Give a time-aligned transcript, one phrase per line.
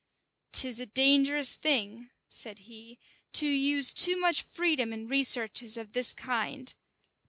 [0.51, 2.97] "'Tis a dangerous thing," said he,
[3.33, 6.73] "to use too much freedom in researches of this kind.